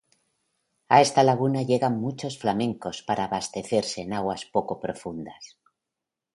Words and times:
A 0.89 0.99
esta 1.01 1.21
laguna 1.21 1.61
llegan 1.61 2.01
muchos 2.01 2.39
flamencos 2.39 3.03
para 3.03 3.25
abastecerse 3.25 4.01
en 4.01 4.13
aguas 4.13 4.45
poco 4.45 4.79
profundas. 4.79 5.59